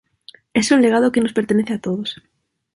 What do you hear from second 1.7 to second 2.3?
a todos".